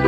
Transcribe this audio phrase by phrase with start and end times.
[0.00, 0.06] ミ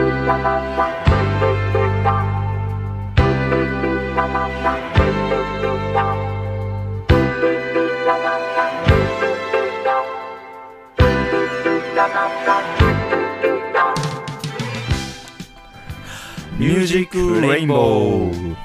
[16.69, 18.57] ュージックレインボー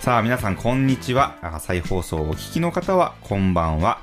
[0.00, 1.36] さあ皆さんこんにちは。
[1.40, 4.00] あ再放送をお聞きの方はこんばんは。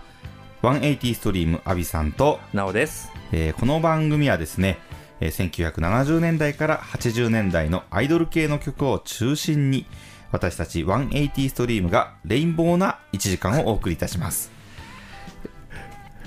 [0.63, 3.11] 180ストリームアビさんと、なおです。
[3.31, 4.79] えーこの番組はですね、
[5.21, 9.85] えー1970年代から80年代のアイドル系の曲を中心に
[10.31, 14.51] 私たち180ストリームがレインボーな1時間をお送りいたします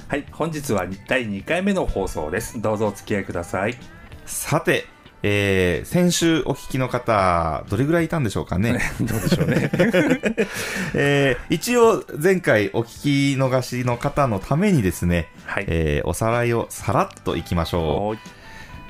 [0.08, 2.60] はい、本日は第2回目の放送です。
[2.60, 3.78] どうぞお付き合いください。
[4.26, 4.84] さて、
[5.22, 8.78] えー先週お聞きの方どれぐらいいたんでしょうかね？
[9.00, 9.70] どうでしょうね。
[10.92, 15.64] えー一応前回お聞き逃しの方のためにですね、はい。
[15.68, 18.41] えーおさらいをさらっといきましょう。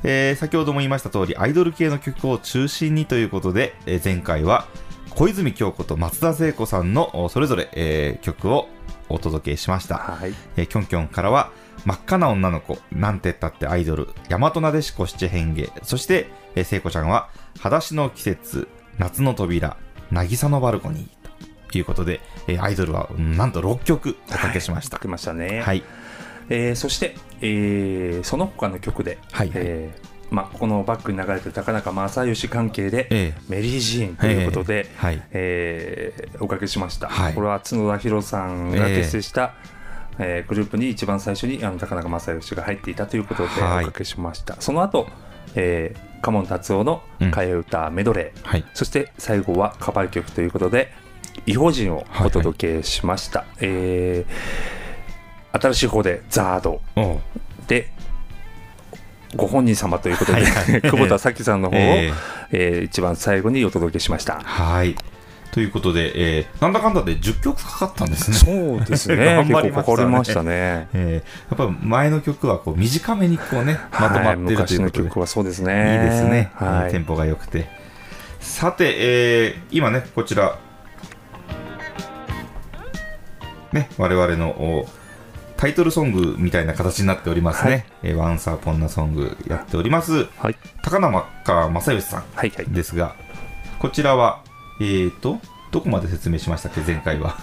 [0.05, 4.67] えー先ほども言いました通り、アイドル系の曲を中心にということで、えー前回は
[5.11, 8.69] 小泉京子と松田聖子さんのおそれぞれ、えー曲を
[9.09, 9.97] お届けしました。
[9.98, 10.34] はい。
[10.56, 11.50] えーキョンキョンからは、
[11.84, 17.28] 真っ赤な女の子、なんてったってアイドル、大和なでしこ七変化、そして、えー聖子ちゃんは、
[17.59, 19.77] 裸足の季節、夏の扉、
[20.11, 24.97] 渚のバルコニーということで、えーアイドルはうんなんと6曲おかけしました。
[24.97, 25.61] かけましたね。
[25.61, 25.83] はい。
[26.48, 35.23] えーそして、えーその他の曲で、はいえーまあ、このバックに流れてる高中正義関係で、えメリー・ジーンということで、ーはい。
[35.33, 37.34] えーおかけしました、はい。
[37.34, 39.55] これは角田博さんが結成した、
[40.19, 43.84] えーグループに一番最初にあの高中正義が入っていたということではい。
[43.84, 45.06] おかけしました、その後、
[45.55, 47.31] えー、カモン達夫のうん。
[47.31, 48.65] 替え歌メドレー、はい。
[48.73, 50.93] そして最後はカバー曲ということで
[51.45, 54.81] 異邦人をお届けしました、えー
[55.53, 56.81] 新しい方でザード。
[57.67, 57.91] で
[59.36, 60.81] ご本人様ということで、はいはい。
[60.83, 62.12] 久保田咲さんの方を、え
[62.53, 62.81] え。
[62.81, 64.34] ー一番最後にお届けしました。
[64.34, 64.94] ーはい。
[65.53, 68.37] ということで、えーなんだかんだで10曲かかったんですね。
[68.37, 69.16] そうですね。
[69.49, 70.19] 頑張結構りましたね。
[70.19, 70.88] ましたね。
[70.93, 76.84] えーやっぱり前の曲はこう短めにこうね、まとまはいってるということで、曲はそうですいいねですね、はい。
[76.84, 77.69] えーテンポが良くて。
[78.41, 80.59] さて、えー今ね、こちら、
[83.72, 84.88] ね、我々のお
[85.62, 87.87] タイトルソングみたいな形になっておりますね。
[88.03, 90.56] えー Once Upon a Song やっております、はい。
[90.83, 91.25] 高中
[91.71, 93.15] 正義さんはいはいですが、
[93.78, 94.43] こちらは、
[94.81, 95.39] えーと、
[95.71, 97.37] どこまで説明しましたっけ、前回は。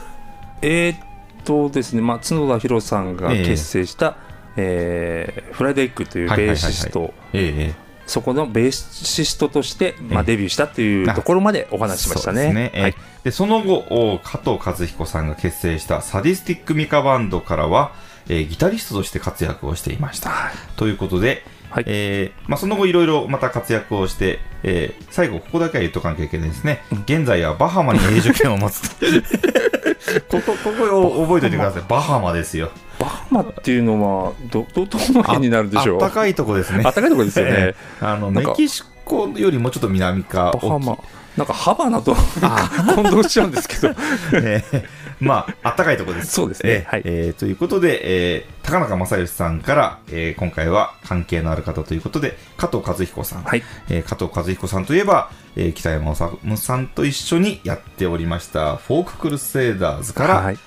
[0.61, 0.99] えーっ
[1.45, 4.17] とですね、まあ、角田博さんが結成した、
[4.57, 7.73] えーフライドエッグというベーシスト、え
[8.05, 12.71] そこのベーシストとして、まあ、ええデビューしたっていうところまでおー話ししましたね。
[12.73, 20.51] えーはい、でその後、お加藤和彦さんが結成したサディスティックミカバンドからは、えーギタリストとして活躍をしていました。
[20.75, 26.83] ということで、はいえーまあ、その後いろいろまた活躍をして、えー最後ここだけは言っとかなきゃいけないですね。
[27.05, 29.05] 現在はバハマに永住権を持つと。
[30.29, 31.83] ここ、ここを覚えておいてください。
[31.87, 32.71] バハマですよ。
[32.99, 36.03] バハマっていうのはど、ど、どの辺になるでしょう？
[36.03, 36.83] あったかいとこですね。
[36.85, 37.75] あったかいとこですよねえ。
[38.01, 40.97] ーあの、メキシコよりもちょっと南か、バハマ。
[41.37, 42.15] なんかハバナと
[42.95, 43.89] 混同しちゃうんですけど。
[44.33, 44.83] えー
[45.25, 46.31] まあ、あったかいとこです。
[46.31, 47.99] そうですねえーはいえーということで、
[48.35, 53.43] えー高中正義さんから、えー今回は関係のある方ということで、加藤和彦さん。
[53.43, 53.63] はい。
[53.89, 60.57] えー加藤和彦さんといえば、えー北山修さんと一緒にやっておりました、フォーク・クルセダーズから、はい。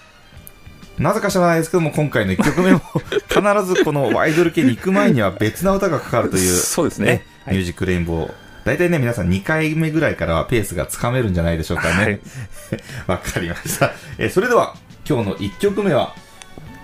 [0.99, 2.81] なぜか知らないですけども、今回の1曲目も、
[3.29, 7.25] 必ずこのアイドル系に行く前には別な歌がかかるという、そうですね。
[7.47, 8.42] ミュージックレインボー。
[8.65, 12.21] 大体ね、皆さん2回目ぐらいからはペースがつかめるんじゃないでしょうかはいね。
[13.07, 13.93] わ、かりました。
[14.19, 14.75] えーそれでは、
[15.09, 16.15] 今日の1曲目は、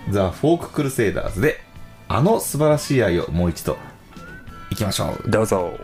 [0.09, 1.61] ザ・フォーク・クルセイダーズで、
[2.07, 3.77] あの素晴らしい愛をもう一度、
[4.71, 5.29] 行きましょう。
[5.29, 5.79] どうぞ。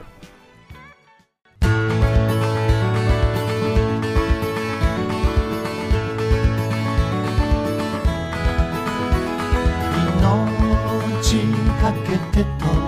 [11.25, 11.39] 命
[11.81, 12.84] かけてと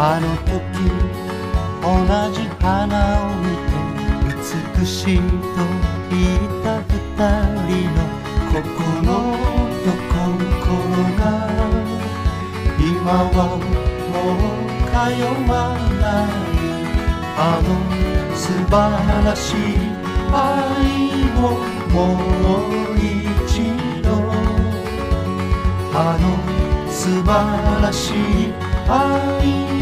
[0.00, 0.54] あの時
[1.82, 1.90] 同
[2.32, 3.74] じ花を見て
[4.78, 5.22] 美しいと
[6.08, 6.94] 言った二
[7.66, 7.98] 人の
[8.46, 8.62] 心
[9.82, 10.70] と心
[11.18, 11.20] が
[12.78, 12.86] 今
[13.34, 14.46] はもう
[14.86, 14.94] 通
[15.50, 16.30] わない
[17.36, 17.68] あの
[18.36, 18.72] 素晴
[19.24, 19.82] らしい
[20.30, 20.38] 愛
[21.34, 21.58] を
[21.90, 23.66] もう一
[24.04, 24.06] 度
[25.92, 26.24] あの
[26.88, 27.26] 素晴
[27.82, 28.54] らしい
[28.88, 29.77] 愛を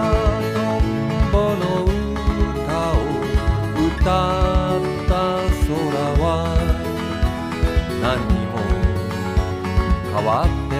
[0.00, 0.82] ん
[1.30, 2.96] ぼのを
[3.74, 4.00] っ
[5.06, 5.12] た
[6.22, 6.24] は
[8.46, 8.56] も
[10.14, 10.72] 変わって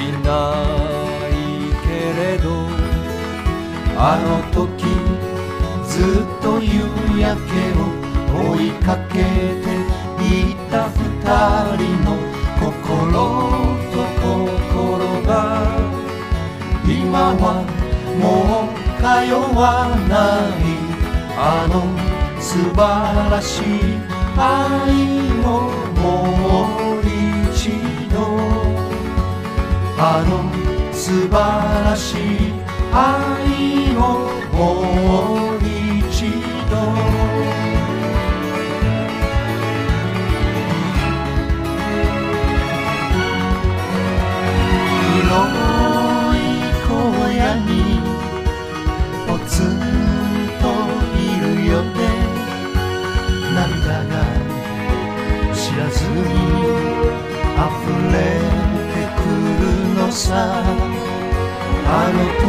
[0.00, 0.28] いな
[1.28, 1.30] い
[1.84, 1.88] け
[2.20, 2.46] れど。
[4.00, 4.77] あの時
[5.98, 6.06] ずっ
[6.40, 6.70] と夕
[7.18, 7.90] 焼けを
[8.54, 9.66] 追いかけて
[10.22, 10.96] いた二
[11.76, 12.14] 人の
[12.60, 12.70] 心
[13.90, 13.98] と
[14.62, 15.28] 心が。
[16.86, 17.44] 今は
[18.16, 18.22] も
[18.62, 19.02] う通
[19.58, 19.58] わ
[20.08, 20.56] ない
[21.36, 21.74] あの
[22.40, 22.46] 素
[22.76, 22.78] 晴
[23.28, 23.66] らしい
[24.36, 24.46] 愛
[25.42, 25.46] を
[25.98, 26.00] も
[26.94, 27.02] う
[27.50, 27.74] 一
[28.14, 28.16] 度。
[29.98, 30.30] あの
[30.92, 31.34] 素晴
[31.84, 32.54] らしい
[32.92, 33.98] 愛を
[34.52, 34.62] も
[35.42, 35.47] う一
[57.58, 57.66] 溢
[58.12, 58.16] れ
[58.94, 59.20] てく
[59.58, 59.62] る
[59.94, 60.28] のさ。
[61.90, 62.46] あの時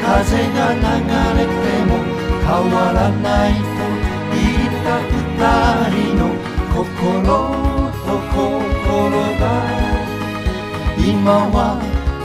[0.00, 0.08] 風
[0.56, 0.80] が流
[1.36, 1.54] れて
[1.84, 1.90] も
[2.42, 3.60] 変わらないと
[4.32, 6.20] 言った二人の
[6.74, 6.82] 心
[8.06, 9.44] と心が。
[10.96, 11.06] 今
[11.52, 11.56] は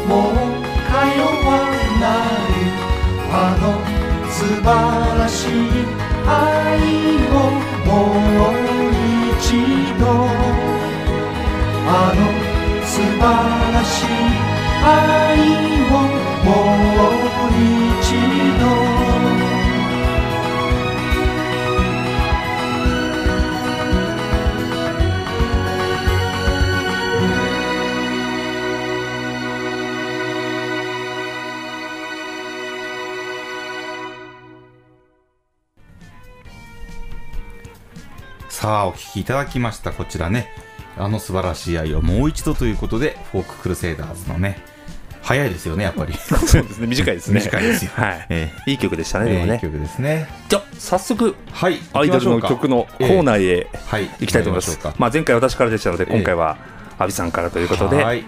[0.07, 0.33] もう
[0.87, 0.91] 通
[1.45, 1.49] わ
[1.99, 2.53] ない。
[3.33, 3.63] あの
[4.29, 4.65] 素晴
[5.19, 5.49] らしい
[6.25, 6.29] 愛
[7.29, 7.37] を
[7.85, 7.89] も
[8.39, 8.53] う
[9.33, 9.43] 一
[9.99, 10.50] 度。
[11.93, 12.19] あの
[12.85, 13.21] 素晴
[13.73, 14.05] らしい
[14.81, 14.87] 愛
[15.89, 15.93] を
[16.45, 16.49] も
[17.47, 17.59] う
[17.99, 18.15] 一
[18.59, 18.63] 度
[38.49, 39.91] さあ、お聞きいただきました。
[39.91, 40.47] こちらね、
[40.97, 44.63] あの素晴らしい愛をもう一度ということで、フォーククルセイダーズのね、
[45.21, 46.13] 早いですよね、やっぱり。
[46.13, 47.39] そうですね短いですね。
[47.39, 47.91] 短いですよ。
[47.93, 48.25] はい。
[48.29, 49.53] えいい曲でしたえねでもね。
[49.53, 50.27] いい曲ですね。
[50.49, 54.79] じゃあ早速はい、アイドルの曲のコーナーへはい、行きたいと思います。
[54.97, 56.57] まあ前回私からでしたので今回は
[56.97, 58.03] 阿ビさんからということで。
[58.03, 58.25] はい、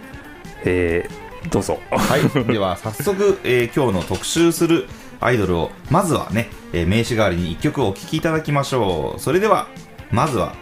[0.66, 1.80] えーどうぞ。
[1.92, 4.88] はい、では 早速、えー今日の特集する
[5.20, 9.20] アイドルをまずはね、えー名詞代わりに1曲お聴きいただきましょう。
[9.20, 9.68] それでは
[10.12, 10.54] まずは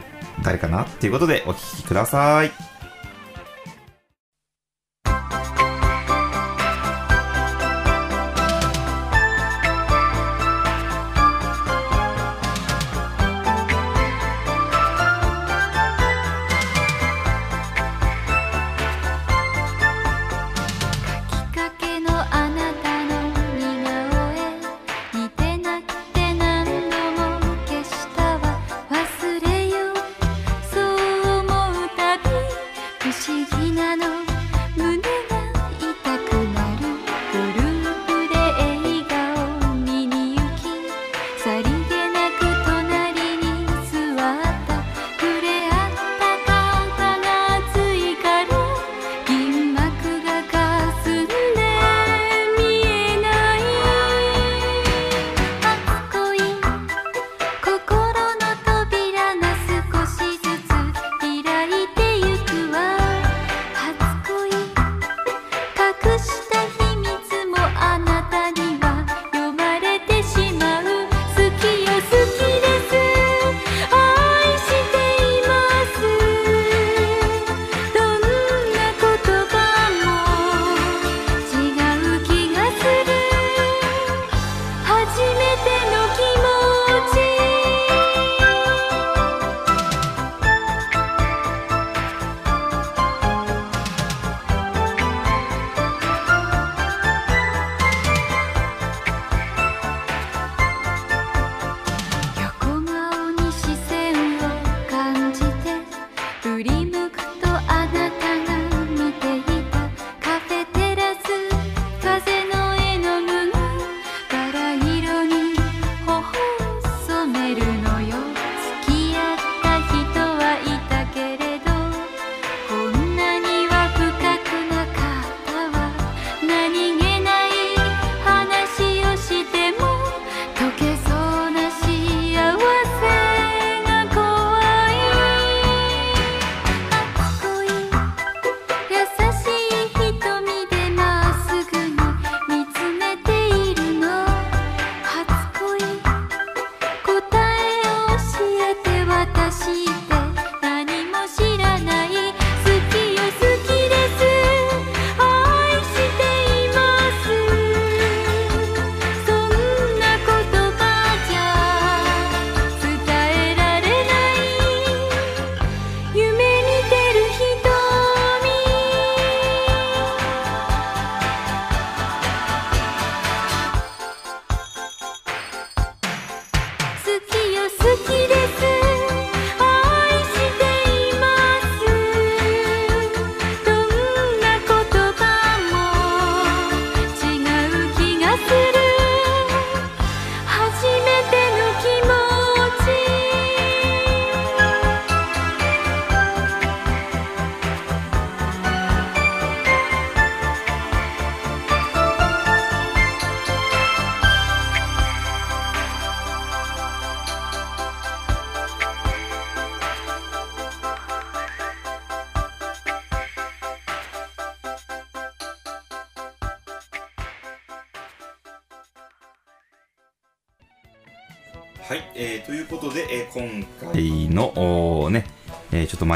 [0.43, 2.70] 誰かなっていうことでお聴きください。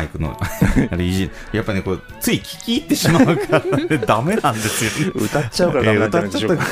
[0.06, 0.38] イクの。
[0.92, 5.08] あれいじやっぱねこうつい聞き入ってしまうから、ね、 ダメなんですよ。
[5.08, 5.12] ね。
[5.16, 6.64] 歌っちゃうからダメなんでしょうか、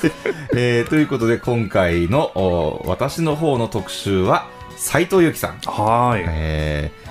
[0.54, 4.46] えー、ということで今回のお私の方の特集は
[4.76, 5.58] 斉藤由貴さん。
[5.64, 7.02] はーい、えー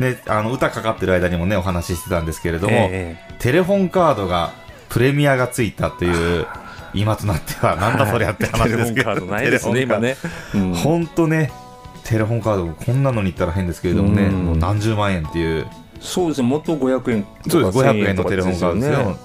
[0.00, 4.52] ね、あの歌かかってる間にもねお話ししてたんですけれども、えテレホンカードが
[4.88, 6.46] プレミアがついたという
[6.94, 9.04] 今となってはなんだそりゃって話ですけど。
[9.04, 10.16] カードないですね今ね、
[10.54, 10.74] うん。
[10.74, 11.52] 本当ね
[12.04, 14.44] テレホンカードこんなのに言ったら変ですけれどもね、うん。
[14.46, 15.66] もう何十万円っていう。
[16.00, 19.10] そうですね元500円とかそうです500 1000円のテレホンカードですよ。
[19.10, 19.16] ね。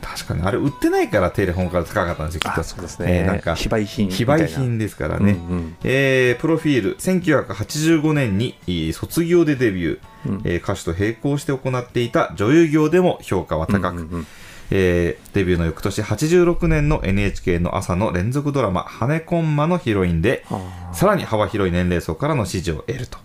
[0.00, 4.34] 確かにあれ売ってないからテレホンカード高かったんですよきっとあそうですね、えーなんか非売品非な。
[4.34, 5.76] 売品ですからね、うんうん。
[5.84, 10.40] えープロフィール1985年にえー卒業でデビュー、うん。
[10.44, 14.26] えー歌手と並行して行っていた女優業でも評価は高く、うんうんうん
[14.74, 20.94] えーデビューの翌年86年の NHK の朝の連続ドラマ「羽根コンマ」のヒロインであ。
[20.94, 23.18] さらに幅広い年齢層からの支持を得ると、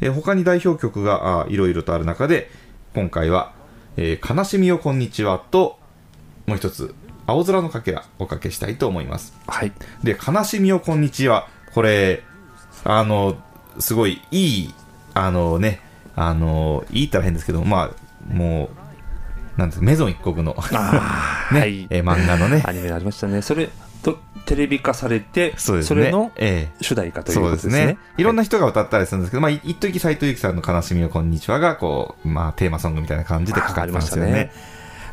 [0.00, 2.50] えー他に代表曲がいろいろとある中で
[2.94, 3.52] 今回は、
[3.96, 5.78] えー悲しみよこんにちは」と
[6.46, 6.94] もう一つ
[7.26, 9.34] 「青空のかけら」おかけしたいと思います。
[9.48, 9.72] ーはい。
[10.04, 11.48] で、悲しみをこんにちは。
[11.74, 12.22] これ、
[12.84, 13.36] あの、
[13.80, 14.74] すごいいい、
[15.14, 15.80] あのね、
[16.14, 18.85] あの、いいったら変ですけど、まあ、もう、
[19.56, 19.82] なんです。
[19.82, 21.86] メゾン一国の、ね、 はい。
[21.90, 23.42] えー漫画のね、アニメありましたね。
[23.42, 23.68] それ
[24.02, 25.82] とテレビ化されてそね。
[25.94, 27.70] れのえ主題歌とえいうこそうですね。
[27.70, 27.98] とですね。
[28.18, 28.22] い。
[28.22, 34.52] ろんな人が歌ったりするんですけど、まあ、い一時斉藤由貴さんの悲しみをこんにちはが、こう、まあ、テーマソングみたいな感じでかかってますよね。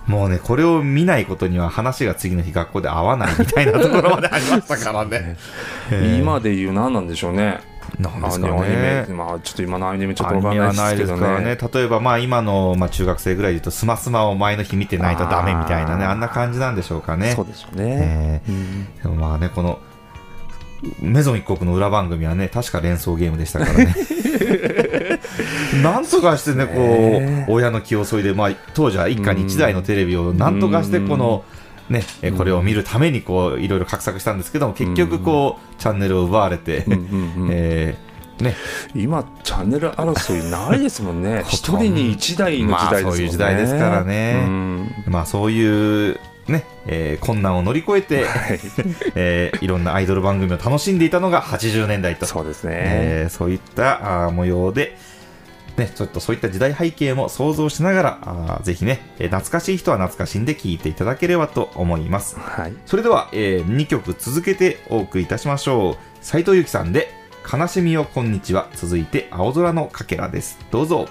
[0.07, 5.37] もうね、これを見ないことには話が次の日学校で合わないみたいなところまでありましたからね。
[5.91, 6.17] ええ。
[6.19, 7.61] 今で言う何なんでしょうね
[7.99, 9.05] なんですかね。
[9.09, 11.55] まあちょっと今のアニメちょっとアわかんないないでけどですすからね。
[11.55, 17.33] ね例えば、まあ今の、まあ中学生ぐらいで言うと、スマスマを前の日見てないとダメみたいなね、あんな感じなんでしょうかね。
[17.35, 18.41] そうでしょうね、
[19.01, 19.79] でもまあね、この、
[20.99, 23.95] メゾン一国の裏番組はね、確か連想ゲームでしたからね。
[25.81, 31.43] なんとかしてね、こねう、親の気をそいで、まあ当時は一家に一台のテレビをなんとかして、この、
[31.89, 37.49] ね、えこれを見るためにこういろいろ画策したんですけども結局こうチャンネルを奪われて、うんうんうん。
[37.51, 38.13] えー
[38.43, 38.55] ね、
[38.95, 41.43] 今チャンネル争いないですもんね。
[41.47, 44.43] 一人に一台の時代ですね、まあそういう時代ですからね。
[44.45, 44.93] うん。
[45.07, 48.59] まあそういうね、えー困難を乗り越えて、はい。
[49.15, 52.25] えーいろんなアイドル番組を楽しんでいたのが80年代と。
[52.25, 54.97] そうですね、えーそういったあー模様で、
[55.77, 62.37] ね、ちょっとそういった時代背景も想像しながらあーぜひね、えー懐かしい人は懐かしんで聴いていただければと思います。
[62.39, 62.73] はい。
[62.85, 65.97] それでは、え2曲続けてお送りいたしましょう。
[66.21, 67.11] 斉藤由貴さんで
[67.51, 70.59] 「悲しみよこんにちは」続いて「青空のかけら」です。
[70.71, 71.07] どうぞ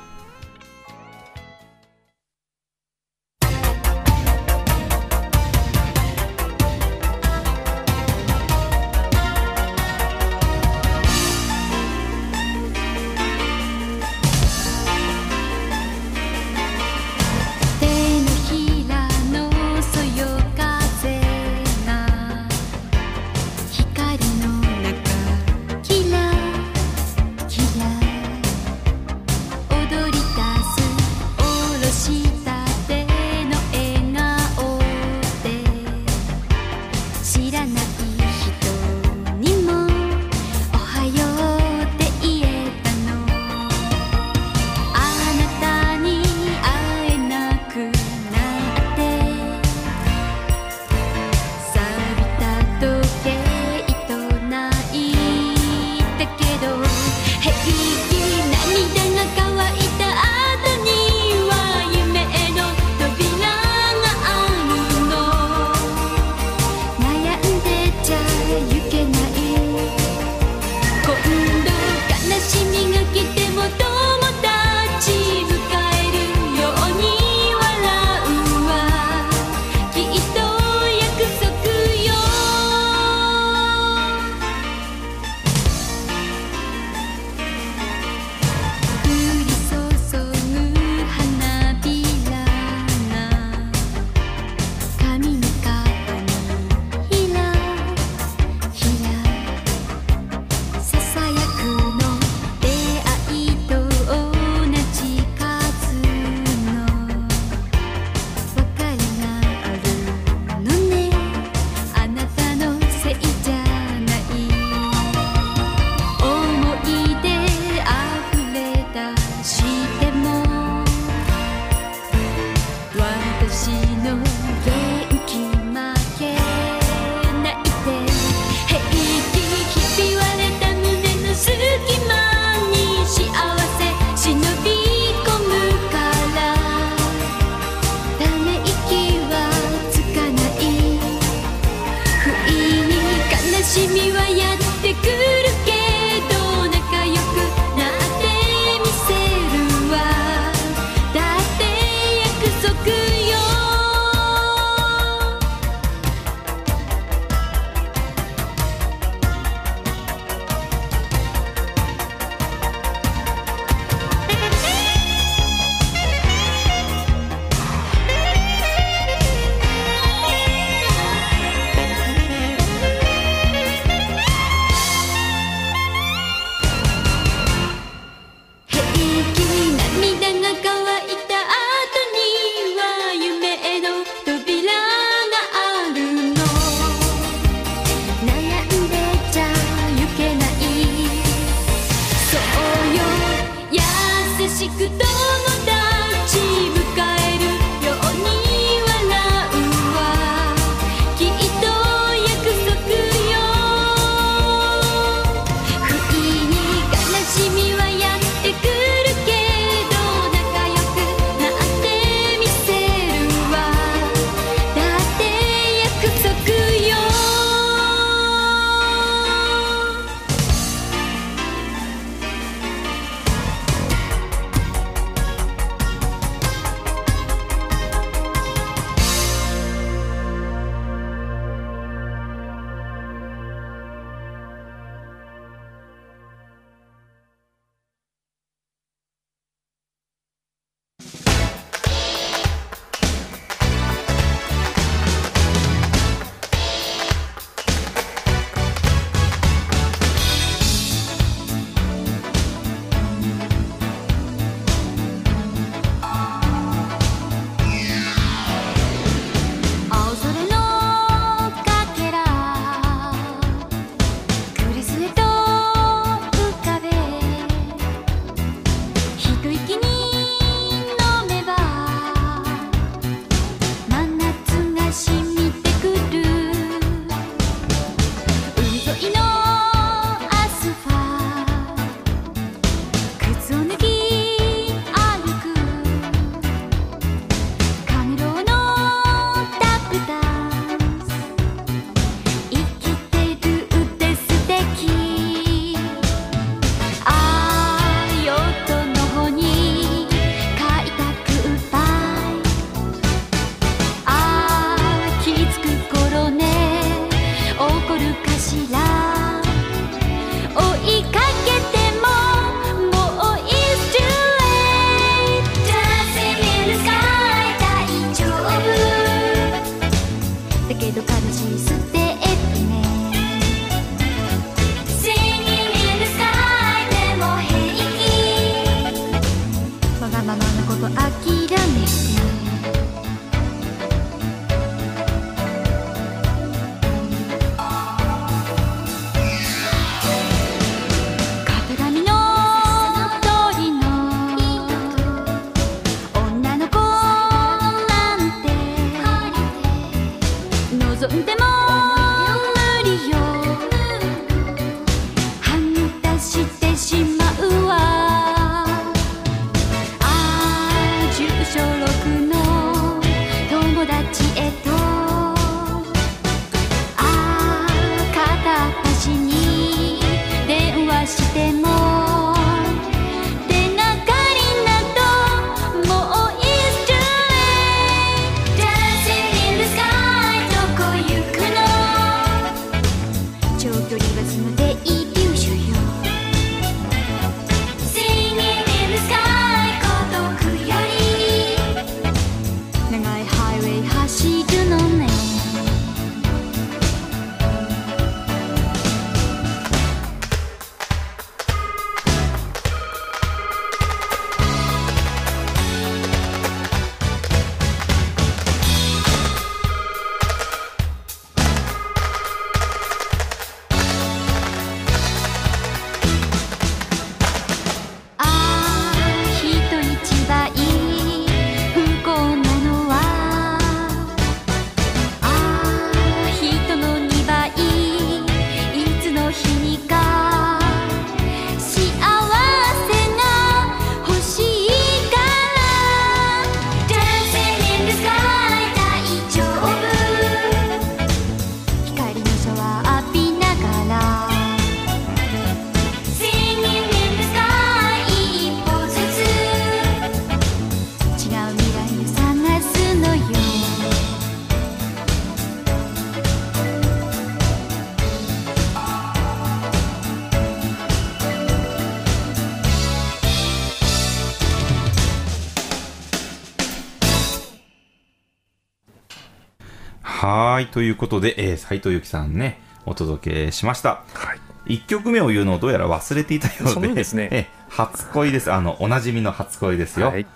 [470.72, 474.02] ということで、えー、斉藤由貴さんね、お届けしました。
[474.14, 474.34] は
[474.66, 474.76] い。
[474.78, 478.52] 1曲目を言うのをどうやら忘れていたようで、ですねえー初恋です。
[478.52, 480.08] あの、おなじみの初恋ですよ。
[480.08, 480.26] はい。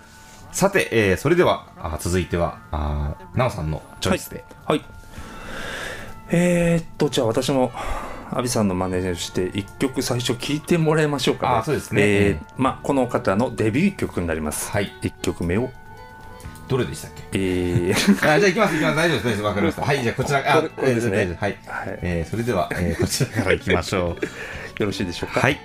[0.51, 4.43] さて、えーそれでは、あ続いては、あなおさんのチョイスで。
[4.65, 4.83] はい。
[6.29, 7.71] えー、っと、じゃあ私も
[8.31, 15.69] アビさんの真似をして一曲最初聴いてもらいましょうかねあそうですねえーえまあ、この方のデビュー曲になります、はい一曲目を
[16.67, 17.23] どれでしたっけ？
[17.33, 18.33] えー。
[18.33, 18.95] あじゃあ行きます行きます。
[18.95, 19.41] 大丈夫です大丈夫です。
[19.43, 19.81] わかりました。
[19.83, 21.17] はいじゃあこちらあこれですね。
[21.17, 21.57] はい、はい。
[22.01, 23.43] えーそれでは、えーこちら。
[23.43, 24.81] から行きましょう。
[24.81, 25.39] よろしいでしょうか？
[25.41, 25.59] はい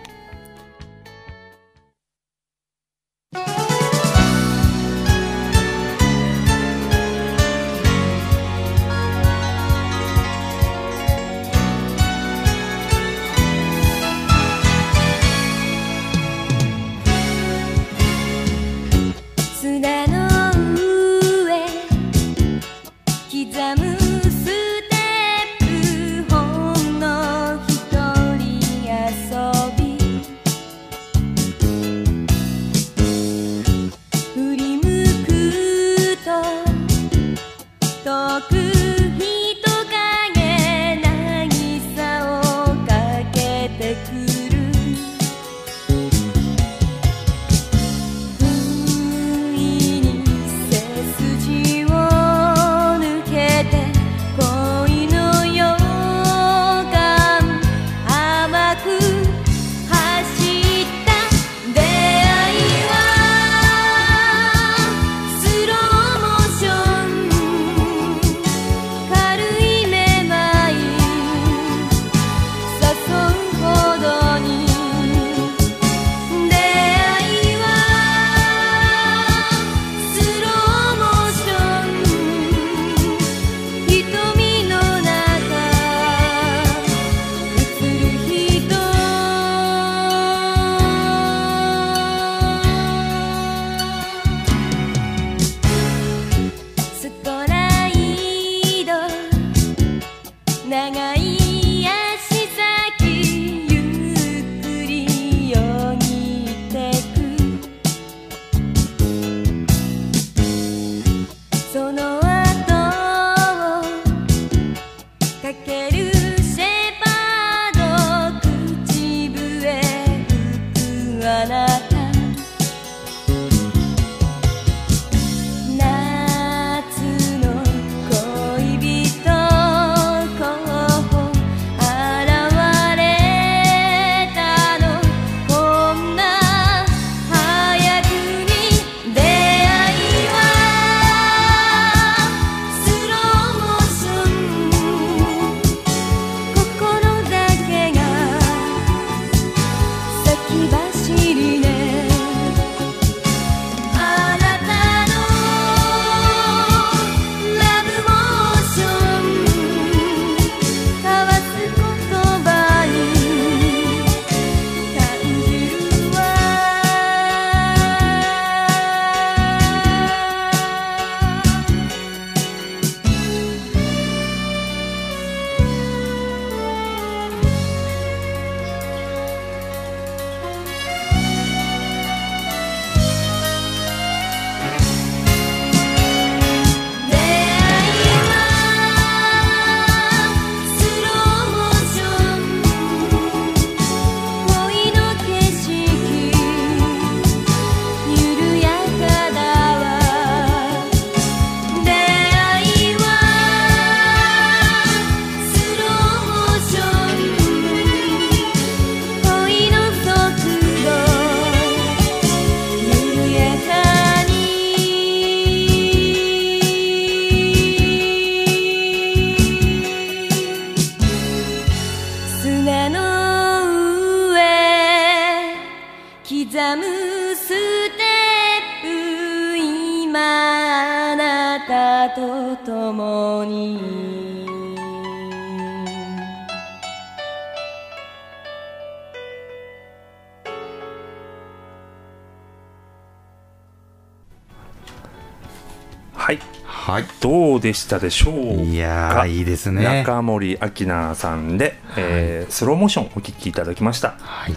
[246.93, 247.05] はい。
[247.21, 249.83] どうでしたでしょういやいいですね。
[249.83, 254.11] 中森明菜さんで、えースローモーションお聴きいただきました。
[254.19, 254.57] はい。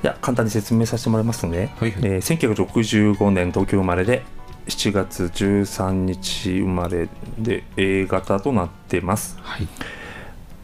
[0.00, 2.00] では簡単に説明させてもらいますね、はいはい。
[2.04, 4.22] えー1965年東京生まれで
[4.68, 9.36] 7月13日生まれで A 型となってます。
[9.42, 9.66] はい。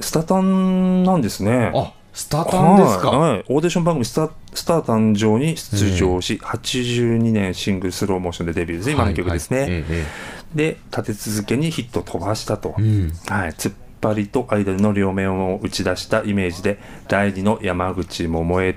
[0.00, 1.72] スタタンなんですね。
[1.74, 3.32] あスタタンですか、はい。
[3.32, 3.44] はい。
[3.48, 8.92] オーディション番組スタ「スター誕生」に出場し、82年シングルスローモーションでデビューですね。
[8.92, 9.84] 今の曲ですね、はいはい。
[9.88, 10.06] え
[10.54, 13.12] で立て続けにヒット飛ばしたと、ええうん。
[13.26, 18.76] はい、突っぱりとアイドルの両面を打ち出したイメージで第二の山口百恵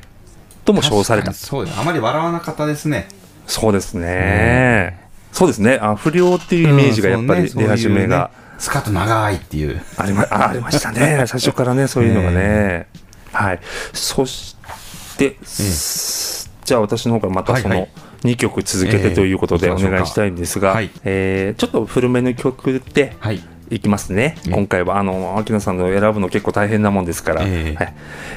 [0.63, 1.33] とも称された。
[1.33, 1.79] そうです。
[1.79, 3.07] あまり笑わなかったですね。
[3.47, 5.77] そうですね、そうですね。
[5.81, 9.81] あ不良っていうイメージがやっぱり出始めが、スカート長いっていう。
[9.97, 11.25] ありまあありましたね。
[11.27, 12.88] 最初からねそういうのがね、
[13.31, 13.59] はい。
[13.93, 14.55] そし
[15.17, 15.38] て、
[16.65, 17.80] じゃあ私の方からまたそのはい。
[17.82, 17.89] はい
[18.25, 20.89] 2曲続けてということでええお願いしたいんですが、はい。
[21.04, 23.39] えーちょっと古めの曲ではい。
[23.69, 24.51] いきますね、ええ。
[24.51, 27.75] 今回はあの秋野さんの選ぶの結構大変なもんですから「ええ。
[27.75, 27.93] はい。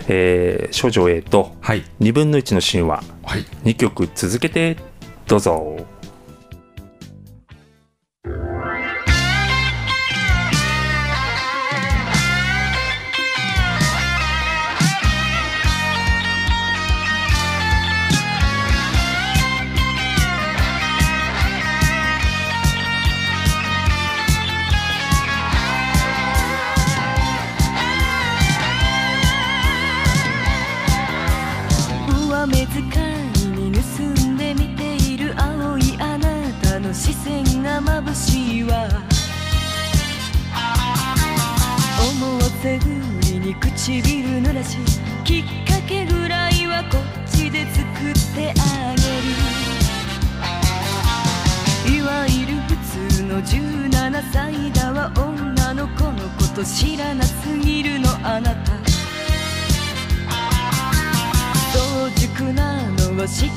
[0.08, 3.02] えー少女 A」とはい「2分の1の神話。
[3.24, 4.76] はい」2曲続けて
[5.26, 5.97] どうぞ。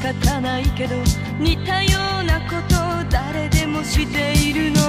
[0.01, 0.95] 仕方ないけど
[1.39, 2.75] 似たようなこと
[3.11, 4.80] 誰でもしているの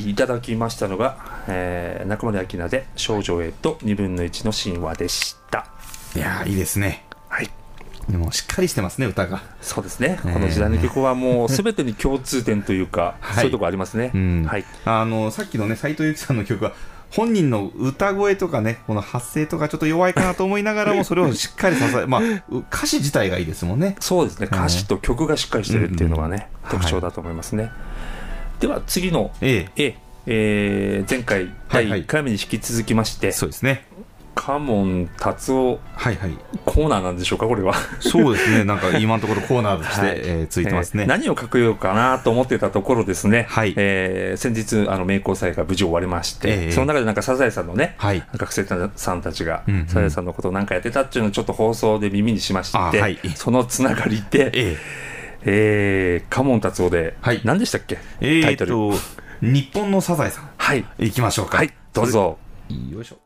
[0.00, 1.18] きいただきましたのが、
[1.48, 5.66] えー、中森明菜で少女へと2分の1の神話でした。
[6.16, 7.50] いやーいいですねはい。
[8.08, 10.18] でもしっかりしてますね歌がそうですね。
[10.24, 14.10] えこの時代の曲はもう全てに共通点というか、はいそういうところありますね。
[14.14, 14.64] うんはい。
[14.84, 16.72] あのさっきのね斉藤由貴さんの曲は
[17.10, 24.48] 本人の歌声とかねこの発声とかちょっと弱いかなと思いながらもそれをしっかり支え まあう歌詞自体がいいですもんねそうですね。
[24.50, 27.72] 歌詞と曲がしっかりしてるっていうのがね、うん特徴だと思いますね。
[28.62, 29.82] では次の、ええ。
[29.86, 29.94] え
[30.24, 32.02] えー前回は第いはい。
[32.04, 33.84] 1回目に引き続きまして、そうですね。
[34.36, 36.38] カモン達夫はいはい。
[36.64, 37.74] コーナーなんでしょうか、これは。
[37.98, 38.62] そうですね。
[38.62, 40.20] なんか 今のところコーナーとして、はい。
[40.22, 43.74] えーついてますね、えー何を書くようかなと思ってたところですね、はい。
[43.76, 46.70] えー先日あの名工祭が無事終わりまして、ええ。
[46.70, 48.22] その中でなんかサザエさんのね、はい。
[48.36, 49.86] 学生さんたちが、うんうん。
[49.88, 53.18] サザエさんのことを何かやってたっていうのをちょっと放送で耳にしまして、あはい。
[53.34, 54.76] そのつながりで、ええ。
[54.76, 55.11] ー、
[56.30, 57.40] カモン達夫で、はい。
[57.44, 58.70] 何でしたっけ、ええータイトル。
[58.70, 58.92] と
[59.40, 60.50] 日本のサザエさん。
[60.56, 61.58] はい、行きましょうか。
[61.58, 62.38] はい、どうぞ。
[62.90, 63.18] よいしょ。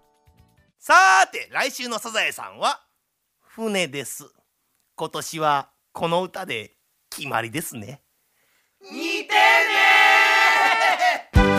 [0.79, 2.81] さーて来週のサザエさんは
[3.41, 4.25] 船です。
[4.95, 6.77] 今年はこの歌で
[7.11, 8.03] 決まりですね。
[8.81, 9.35] 似て
[11.35, 11.56] サ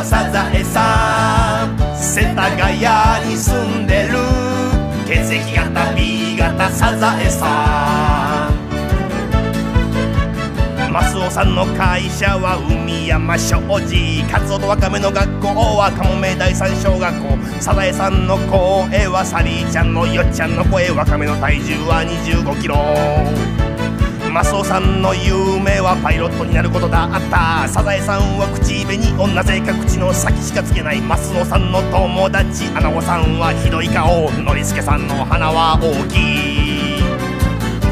[0.00, 1.76] のサザエさん。
[1.94, 2.78] 世田谷
[3.28, 4.16] に住んでる。
[5.06, 8.50] 血液型 B 型サザエさん。
[10.90, 15.48] マスオさんの会社は海山商事カツオとワカメの学校。
[15.76, 17.36] はカモメ第三小学校。
[17.60, 20.90] サザエさんの声はサリーちゃんのよっちゃんの声。
[20.92, 22.76] ワカメの体重は2 5キロ。
[24.30, 27.06] マスオさんの夢はパイロットになることだ。
[27.06, 27.66] った。
[27.68, 32.66] サザエさんは口紅女性か口の先しかつけないマスオさんの友達。
[32.76, 34.30] アナゴさんはひどい顔。
[34.42, 37.02] ノリスケさんの鼻は大きい。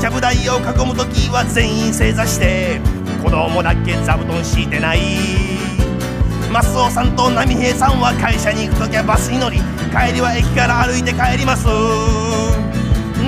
[0.00, 2.80] ちゃぶ台を囲む時は全員正座して
[3.20, 5.00] 子供だけ座布団敷いてない。
[6.52, 9.58] マスオさんと波平さんは会社に行く時はバスに乗り
[9.90, 11.66] 帰りは駅から歩いて帰ります。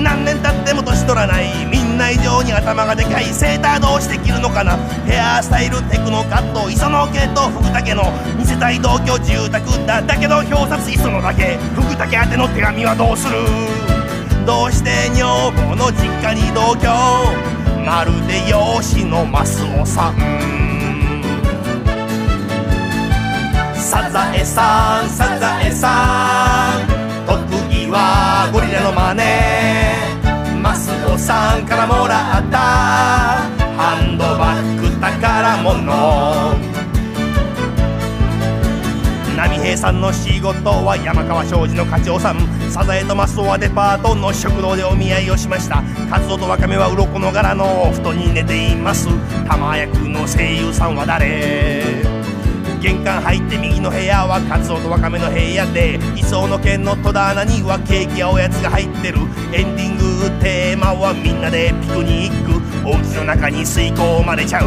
[0.01, 1.80] 何年経っても年取らない。
[1.91, 4.77] んな以上に頭がでかいセーターどうして着るのかな？
[5.05, 8.03] ヘアスタイルテクノカット磯野家と福武の
[8.39, 11.57] 二世帯同居住宅だだけど表札磯野だけ。
[11.75, 13.35] 福武宛ての手紙はどうする？
[14.45, 16.87] どうして女房の実家に同居？
[17.85, 20.15] まるで養子のマスオさん。
[23.75, 27.25] サザエさんサザエさん。
[27.27, 27.37] 特
[27.69, 30.10] 技はゴリラ金マス
[31.17, 32.57] さんからもらった。
[33.77, 35.81] ハンドバッグ宝物
[39.35, 42.39] 波平さんの仕事は山川商事の課長さん。
[42.69, 45.81] サザエとマスオはデパートの食堂でお見合いをしました。
[46.09, 49.07] カツオとワカメは鱗の柄のお布団に寝ています。
[49.47, 51.90] 玉役の声優さんは誰？
[52.81, 59.19] 玄関入って右の部屋はカツオとワカメの部屋で理想の剣の戸棚にはケーキやおやつが入ってる。
[59.53, 60.03] エンディング
[60.41, 62.59] テーマはみんなでピクニック。
[62.83, 64.65] お家の中に吸い込まれちゃう。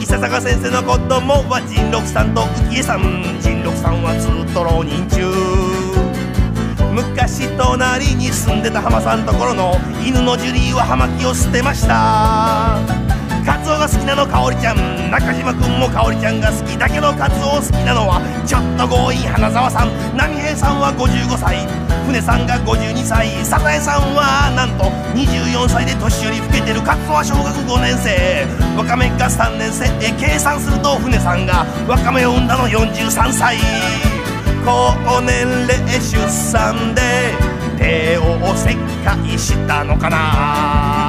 [0.00, 3.00] 伊佐坂先生の子供は仁六さんと浮江さん
[3.40, 5.26] 仁六さんはずっと浪人中。
[6.94, 9.74] 昔隣に住んでた浜さんところの
[10.06, 13.31] 犬のジュリーは葉巻を捨てました。
[13.44, 15.10] カツオが好きなのかおりちゃん。
[15.10, 19.90] 中島くんもかおりちゃんが好きだけどカツオ好きなのはちょっと強引花沢さん。
[20.16, 21.66] 波平さんは55歳。
[22.06, 23.28] 船さんが52歳。
[23.44, 24.84] サザエさんはなんと
[25.14, 26.80] 24歳で年寄り老けてる。
[26.82, 28.46] カツオは小学5年生。
[28.76, 33.58] ワカメが3年生え計算すると船さんがワカメを産んだの43歳。
[34.64, 37.34] 高年齢出産で
[37.76, 41.01] 帝王切開したのかな。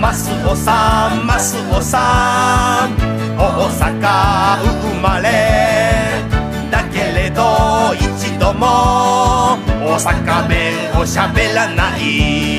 [0.00, 2.96] ますおさんマスオさん。
[3.36, 4.00] 大阪
[4.62, 6.22] 生まれ。
[6.70, 8.66] だけれど一度も
[9.84, 12.55] 大阪弁をしゃべらない。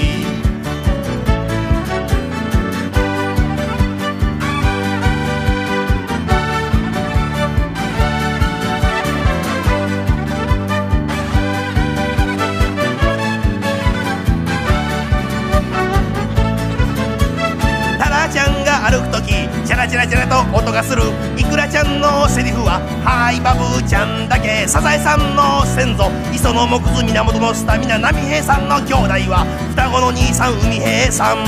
[20.53, 21.03] 音がする
[21.37, 26.11] イクラちゃんのセリフは「はいバブーちゃんだけ」サザエさんの先祖。
[26.33, 31.43] 磯野木津源のスタミナ波平さんの兄弟は双子の兄さん海平さん。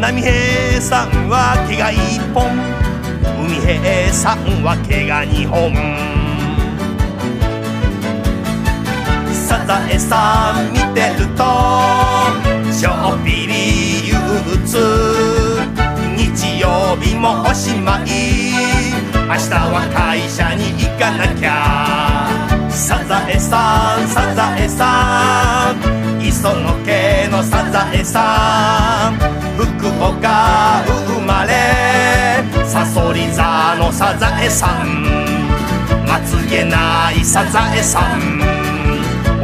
[0.00, 2.84] 波平さんは毛が一本。
[3.46, 5.74] 海平さんは毛が二本
[9.32, 11.44] サザエさん見てると
[12.72, 14.16] ちょっぴり憂
[14.54, 14.78] 鬱
[16.16, 16.93] 日曜
[17.24, 18.52] もおしまい
[19.14, 22.68] 明日は会社に行かなきゃ。
[22.68, 29.16] サザエさんサザエさん磯野家のサザエさん
[29.56, 35.04] 福岡生まれさそり座のサザエさん。
[36.06, 38.42] まつげないサザエさん。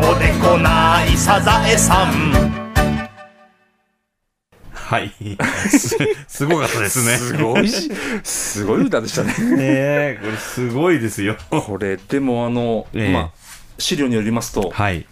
[0.01, 2.59] おでこないサザエさん。
[4.91, 5.12] はい。
[5.70, 7.16] す すごかったですね。
[7.16, 7.93] すごいし、
[8.24, 9.32] すごい歌でしたね。
[9.38, 11.36] ねえ、これすごいですよ。
[11.49, 13.30] これ、でもあの、ええまあ、
[13.78, 15.07] 資料によりますと、はい。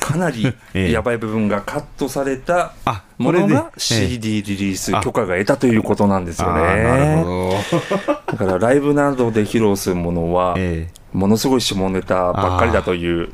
[0.00, 2.72] かなり ええやばい部分がカットされた
[3.18, 7.22] ものが CD リリースあ許可が得たということなんですよあーなるね。
[7.24, 7.60] ほ
[8.06, 8.14] ど。
[8.32, 13.28] だからライブなどで披露するものは、えものすごい下ネタばっかりだという。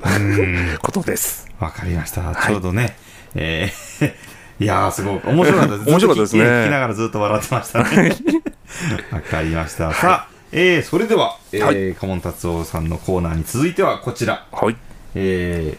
[0.81, 1.47] ことです。
[1.61, 2.23] わかりました。
[2.23, 2.97] はいちょうどね。
[3.37, 5.21] えーいやー、すごい。
[5.25, 5.89] 面白かったです。
[5.91, 8.17] 面白かったですね聞きながらずっと笑ってましたね。
[9.13, 9.93] わかりました。
[9.93, 14.47] さあ、えー、それでは、えーはいカモン達夫さんのコーナーに続いてはこちら。
[14.53, 14.77] はい。
[15.15, 15.79] えー、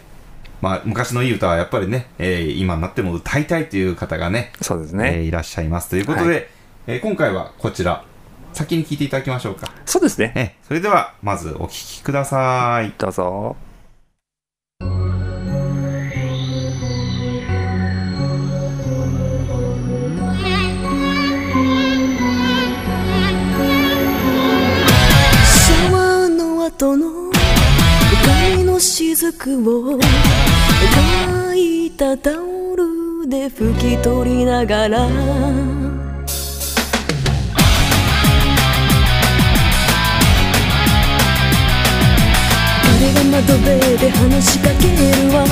[0.60, 5.20] まあ、昔のいい歌はやっぱりね、えー今になっても歌いたいという方がね、えーそうですね。
[5.22, 6.40] いらっしゃいますということで、は
[6.86, 8.02] えー今回はこちら、
[8.52, 9.68] 先に聞いていただきましょうか。
[9.86, 10.32] そうですね。
[10.34, 12.92] えーそれでは、まずお聞きください。
[12.98, 13.56] どうぞ。
[29.46, 29.98] を
[30.94, 34.98] 乾いたタオルで拭き取りながら。
[34.98, 35.10] 誰
[43.12, 44.96] が窓辺で話しかける
[45.34, 45.44] わ。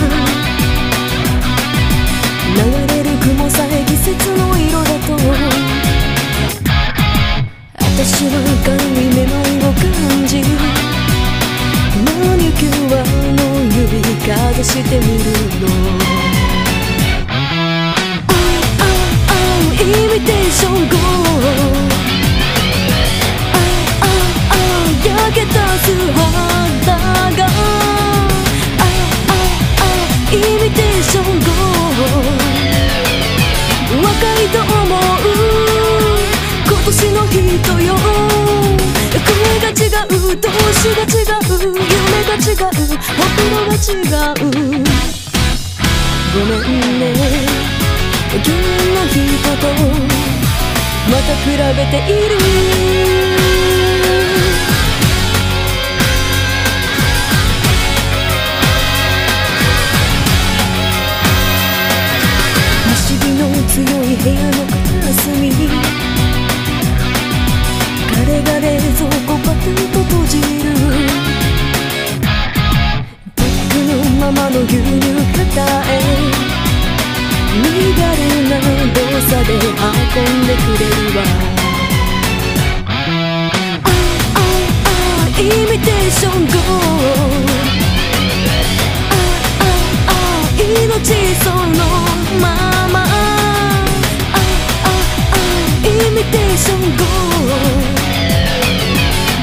[2.56, 2.60] 流
[2.94, 5.12] れる雲さえ季節の色だと。
[7.76, 8.30] 私は
[8.64, 10.40] 軽いめまいを感じ
[12.04, 13.02] マニキュア
[13.36, 15.24] の指かざしてみる
[15.60, 15.66] の
[17.28, 18.08] Oh, oh,
[19.32, 21.00] oh, イミテーション Go Oh,
[24.02, 24.18] oh,
[24.52, 26.90] oh, 焼けた素肌
[27.36, 28.30] が Oh,
[28.88, 29.34] oh,
[29.82, 30.70] oh, イミ
[40.36, 44.48] 年の人よ声が違う夢が違うほくろが違う
[46.32, 46.68] ごめん
[46.98, 47.02] ね
[48.32, 48.60] 去年
[48.94, 49.18] の人
[49.60, 49.68] と
[51.10, 52.32] また比べている
[62.88, 65.81] 西日の強い部屋の片隅彼
[74.34, 74.82] ままの牛乳
[75.32, 76.00] 片へ
[77.62, 77.64] 身
[77.94, 78.02] 軽
[78.48, 78.52] な
[78.94, 81.22] 動作で運んでくれるわ
[82.86, 82.88] あ
[84.34, 84.40] あ
[85.24, 86.52] あイミテーション GO
[88.94, 89.20] あ
[90.08, 90.64] ああ命
[91.42, 91.56] その
[92.40, 92.44] ま
[92.92, 93.06] まあ
[94.32, 94.36] あ
[95.32, 95.36] あ
[95.84, 97.02] イミテーション GO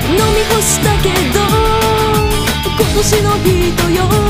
[0.09, 1.37] 飲み干したけど
[2.77, 4.28] 今年の人よ。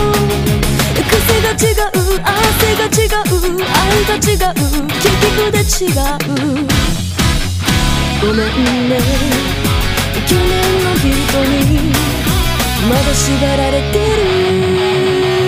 [1.60, 1.76] 違う
[2.24, 2.32] 汗
[2.78, 3.28] が違う
[3.60, 4.56] 愛が違う
[4.96, 6.08] 結局で違う。
[8.22, 8.96] ごめんね。
[10.26, 10.48] 去年
[10.86, 11.06] の人
[11.44, 11.92] に
[12.88, 13.96] まだ縛られて
[15.34, 15.39] る。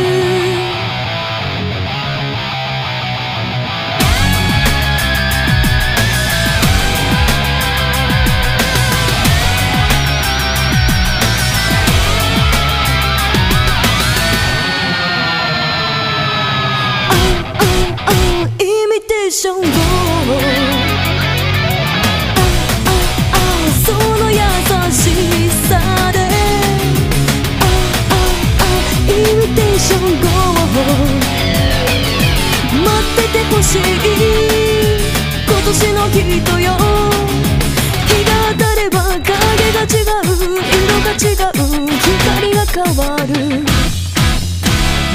[33.74, 33.88] 今年
[35.93, 36.76] の人よ。
[38.05, 39.32] 日が当たれば影
[39.72, 40.19] が違う。
[40.59, 41.55] 色が違う
[41.95, 43.32] 光が変わる。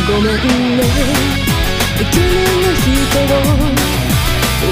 [0.08, 0.40] ごめん
[0.78, 0.80] ね
[1.98, 2.32] 去年
[2.62, 2.88] の人
[3.20, 3.36] を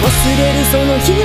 [0.00, 0.08] 忘
[0.38, 0.64] れる。
[0.72, 1.24] その日を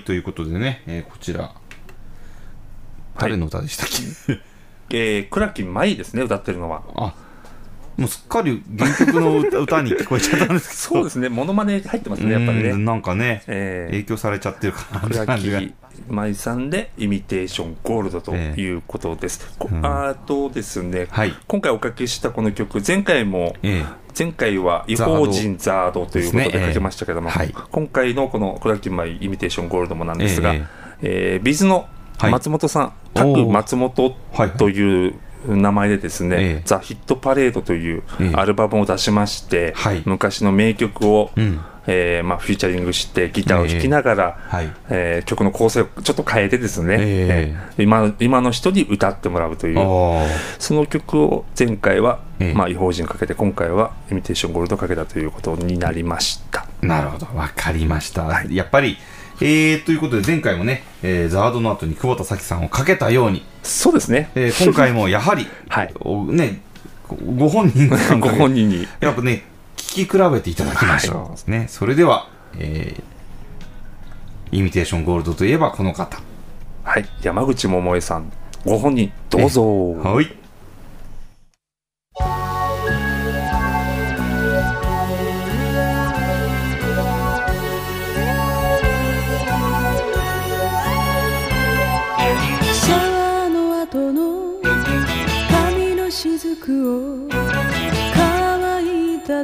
[0.00, 0.18] はーい、とい。
[0.18, 1.54] うことでね、えーこちら、
[3.18, 4.40] 誰の歌でしたっけ、
[4.90, 6.82] えー、倉木舞ですね歌ってるのは。
[6.96, 7.14] あ
[7.96, 11.28] もうすっかり原曲の歌歌に聞こえちゃったんですけど、そうですね。
[11.28, 15.60] モノマネ入ってますねやっぱりうんねなんかね、えー影響されちゃってるかな感じが。
[15.60, 15.74] 木
[16.08, 19.84] 舞さんでイミテーションゴールドということです、こうん。
[19.84, 21.34] あとですね、はい。
[21.46, 23.84] 今回おかけしたこの曲前回もえ
[24.18, 27.38] 前回は違法人ザードということでかけましたけども、ええ。
[27.38, 27.54] はい。
[27.70, 30.66] 今回のこの倉木舞イミテーションゴールドもなんですが、え
[31.02, 31.38] え。
[31.40, 31.88] ービズの
[32.18, 32.32] はい。
[32.32, 33.44] 松本さん、おター。
[33.46, 35.08] ク松本はいはいとい。
[35.08, 35.14] う
[35.46, 36.62] 名前でですね、ええ。
[36.64, 38.34] ザ・ヒットパレードというええ。
[38.34, 40.02] アルバムを出しまして、はい。
[40.04, 41.60] 昔の名曲を、うん。
[41.86, 44.70] えーまあ、フューチャリングしてギターを弾きながら、はい。
[44.90, 47.82] えー曲の構成をちょっと変えてですね、ええ。
[47.82, 50.26] ー今今の人に歌ってもらうというあ
[50.58, 52.54] その曲を前回は、ええ。
[52.54, 56.66] まあ、違法人かけて今回はイミテーションゴールドかけたということになりました。
[56.82, 58.24] あ、なるほど、わかりました。
[58.24, 58.54] はい。
[58.54, 58.96] やっぱり、
[59.40, 64.30] えー、ということで前回もね、えーザードの後に久保田早紀さんをかけたように、そうですね。
[64.34, 65.94] えー今回もやはり、 はい。
[66.00, 66.60] おね、
[67.36, 67.88] ご本人
[68.20, 68.86] ご本人に。
[69.00, 69.44] やっぱね、
[69.76, 71.50] 聞き比べていただきましょう。
[71.50, 72.28] ね、それでは、
[72.58, 76.20] えー、イミテーションゴールドといえばこの方。
[76.84, 77.06] はい。
[77.22, 78.32] 山口百恵さん
[78.66, 79.94] ご本人どうぞ。
[79.94, 80.39] はい。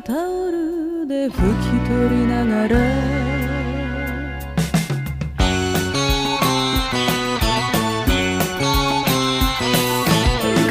[0.02, 1.38] タオルで拭き
[1.88, 2.76] 取りながら。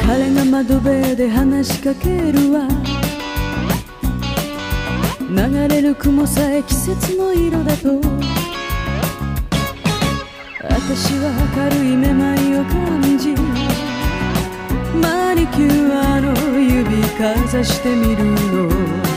[0.06, 2.68] 彼が窓辺で話しかけるわ。
[5.28, 8.00] 流れる雲さえ季節の色だと。
[10.62, 13.34] 私は軽いめまいを感じ。
[15.00, 19.15] マニキュアの指かざしてみるの。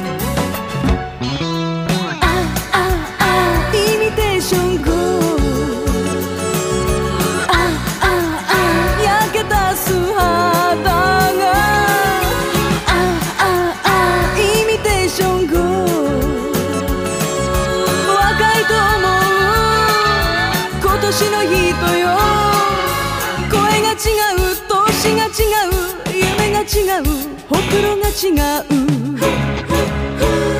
[28.21, 28.35] 違う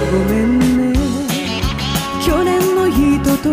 [0.10, 0.97] ごめんね。
[2.26, 3.49] 去年の人と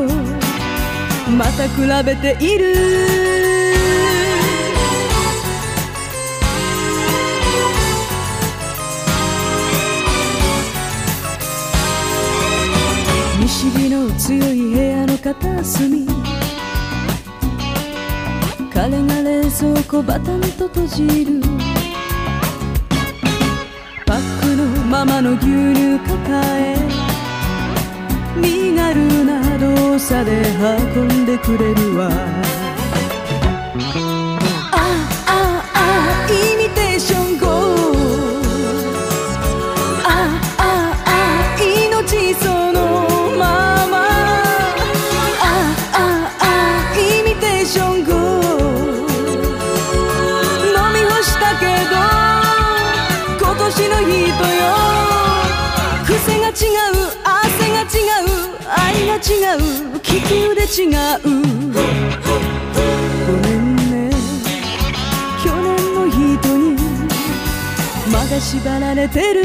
[1.32, 2.62] また比べている。
[13.40, 16.06] 西日の強い部屋の片隅。
[18.72, 21.55] 彼が冷蔵庫バタンと閉じる。
[25.06, 26.76] クのままの牛乳抱え
[28.36, 30.42] 身軽な動作で
[30.96, 32.55] 運んでくれるわ。
[60.66, 61.20] 違う。
[61.22, 61.28] ご
[63.48, 64.10] めんね。
[65.44, 66.18] 去年の人
[66.56, 66.76] に
[68.12, 69.44] まだ縛られてる。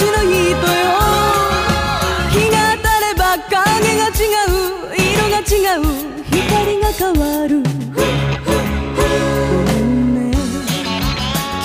[0.00, 0.94] 今年の人よ。
[2.30, 4.54] 日が当たれば影が違う。
[4.94, 5.82] 色が違う。
[6.30, 7.52] 光が変わる。
[10.14, 10.30] ね。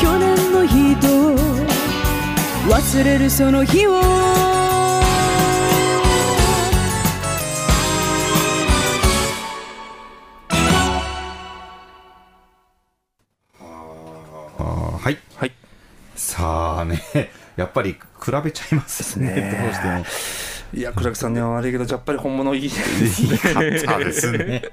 [0.02, 0.74] 去年の人
[1.28, 1.38] を
[2.70, 4.83] 忘れるその日を。
[17.74, 19.28] ぱり比べちゃいますね。
[19.28, 20.06] ねどうしても。
[20.76, 24.64] いや倉木さんには悪いけどやっぱり本物いいですいいかったですね。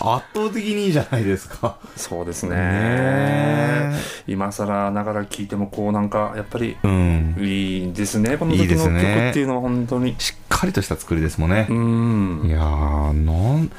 [0.00, 1.78] 圧倒的にいいじゃないですか。
[1.96, 3.92] そうですねね
[4.26, 7.36] 今更ながら聞いてもこうなんかやっぱりうん。
[7.38, 11.74] いいですねこの時の曲っていうのは本当にしっかりとした作りですもんねう。
[11.74, 13.70] んいやー、なん、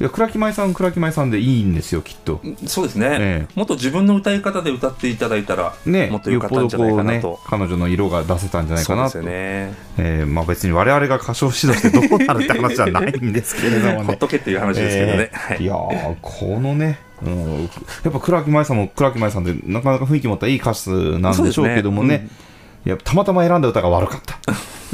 [0.00, 2.40] いや、倉木舞さん、倉木舞さんでいいんですよ、きっと。
[2.66, 7.42] そうですね、ええもっと自分の歌い方で歌っていただいたら、ね、もっと良かったんじゃないかなよっぽどと。
[7.42, 9.18] ね、彼女の色が出せたんじゃないかなと。
[9.20, 9.74] ね。
[9.96, 14.02] えーまあ別に我々が歌唱指導してどうなるって話じゃないんですけれどもね。
[14.04, 15.30] ほっとけっていう話ですけどね。
[15.32, 22.44] えはいーいやー、このね、うん、やっぱ倉木舞さんも倉木舞さんでなかなか雰囲気持ったいい歌手なんでしょうけどもね、そうですね
[22.86, 24.38] いやたまたま選んだ歌が悪かった。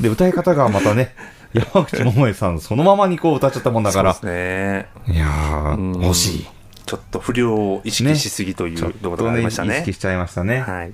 [0.01, 1.15] で、歌い方がまたね、
[1.53, 5.15] 山口百恵さんそのままにこう歌っちゃったもんだから、そうですね。
[5.15, 6.47] いやー、うん惜しい。
[6.87, 9.77] ちょっと不良を意識しすぎというところがありましたね。
[9.77, 10.61] 意識しちゃいましたね。
[10.61, 10.93] はい。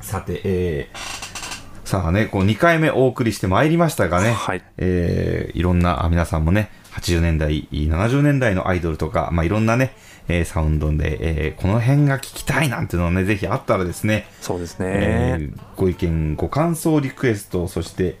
[0.00, 9.94] さて、えー、さあね、こう2回目お送りしてまいりましたがね、はいえーいろんなあ皆さんもね、80年代、70年代のアイドルとか、まあ、いろんなね、
[10.28, 15.44] えーサウンドで、えーこの辺が聞きたいなんていうのね、ぜひあったらですね、そうですえね。
[15.46, 18.16] ーご意見、ご感想、リクエスト、そして、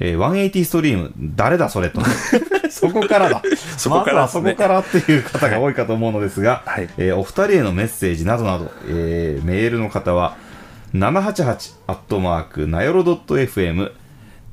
[0.00, 2.00] えー、180ストリーム、誰だそれと。
[2.70, 3.42] そこからだ。
[3.76, 10.36] そこからまずはそこからっていう方が多いかと思うのですが、はいえーお二人へのメッセージなどなど、えーメールの方は、
[10.94, 13.90] 788アットマーク、なよろ .fm、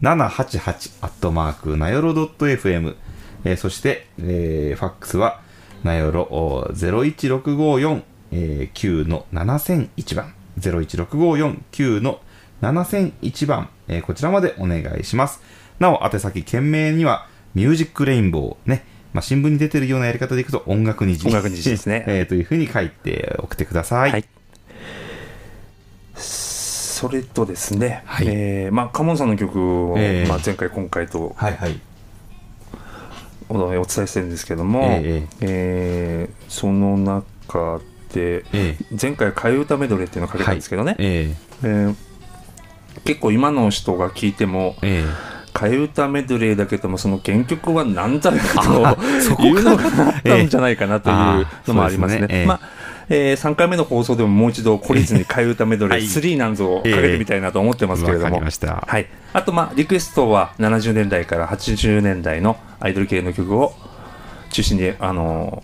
[0.01, 2.95] 788アットマーク、なよろ .fm、
[3.43, 5.41] えーそして、えーファックスは、
[5.83, 12.19] なよろお01654、えー9の7001番、01654-9の
[12.61, 15.41] 7001番、えーこちらまでお願いします。
[15.79, 21.27] なお、宛先、件名には、ミュージックレインボー、ね、まあ、新聞に出てるようなやり方でいくと、音楽虹。
[21.27, 24.11] 音楽虹ですね えーというふうに書いて送ってください。
[24.11, 24.25] はい。
[26.15, 31.79] それとですね、はいえーまあ、カモンさんの曲を、ええまあ、前回、今回とはい、はい。
[33.47, 37.79] おお伝えしてるんですけども、ええーその中
[38.13, 41.95] で、え前回、替え歌メドレーっていうのをかけたんですけどね、えええー
[43.05, 45.35] 結構今の人が聞いても、ええ。
[45.55, 48.39] 替え歌メドレーだけども、その原曲は何だろう
[49.37, 52.43] というのがあったんじゃないかなというのもありますね。
[52.45, 52.59] まあ
[53.09, 63.73] えー、3回目の放送でももう一度懲りずに替え歌メドレーはい3なんぞをかけてみたいなと思ってますけれども、はい、あと、まあ、リクエストは70年代から80年代のアイドル系の曲を
[64.51, 65.63] 中心に、あの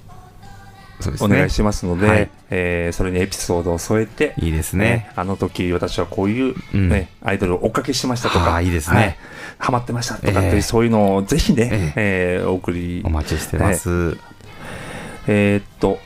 [1.09, 5.09] ねお願いしますので、はいえーそれにエピソードを添えて、いいですね。
[5.15, 9.17] あの時私はこういう、うんねアイドルを追っかけしてましたとか、いいですねはい
[9.57, 14.17] ハマってましたとかっていう、ええそういうのをぜひね、ええーお送りお待ちしてます。
[15.27, 15.99] えーっと、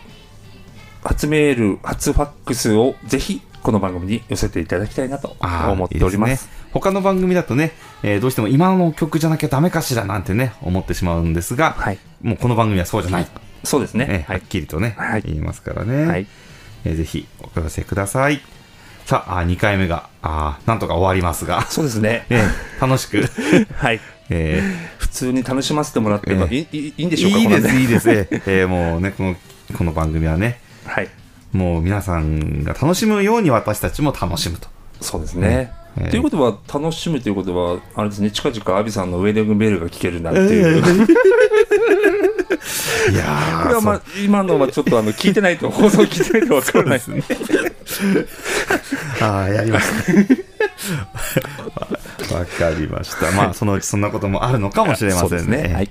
[1.03, 6.29] 初メール、初ファックスをぜひこの番組に寄せていただきたいなと思っております。
[6.29, 7.71] いいですね他の番組だとね、
[8.03, 11.97] えーどうしても今の曲じゃなきゃダメかしらなんてね、思ってしまうんですが、はい。
[12.21, 13.27] もうこの番組はそうじゃない。
[13.65, 14.05] そうですね。
[14.09, 14.41] えーははいっ。
[14.41, 16.05] きりとね、はい言いますからね。
[16.05, 16.27] はい。
[16.85, 18.41] えーぜひお寄せください。
[19.05, 22.25] さあ、2回目が、あーなんとか終わりますが、そうですね。
[22.29, 23.23] えー楽しく、
[23.77, 23.99] はい。
[24.29, 24.61] え
[24.97, 28.09] 普通に楽しませてもらってもえいいいいんでーしょうかいいです、いいです。
[28.09, 29.35] えーえーもうね、この、
[29.77, 31.07] この番組はね、はい。
[31.51, 34.67] もう皆さんが楽しむように私たちも楽しむと。
[35.01, 35.71] そうですね。
[35.97, 40.83] ええということは、楽しむということは、あれですね、近々アビさんのウェディングベルが聴けるなんていう。
[43.11, 47.23] いやこれはまあ、今のはちょっとあの、聞いてないと、放送聞いてないとわからないですね。
[49.21, 50.13] ああ、やりました。
[52.35, 53.31] わ わかりました。
[53.31, 55.89] まあ、そのうちそんなこともあるのかもしれませんそうですねはいわ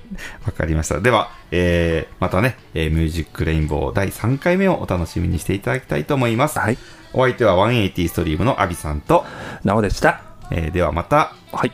[0.55, 1.01] かりました。
[1.01, 6.59] では、えー、またね、えーミュージックレインボー第3回目をお楽しみにしていただきたいと思います。
[6.59, 6.79] はい。
[7.13, 9.25] お相手は180ストリームのアビさんと、
[9.63, 10.23] なおでした。
[10.51, 11.73] えーではまた、はい。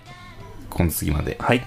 [0.68, 1.36] 今次まで。
[1.40, 1.66] はい。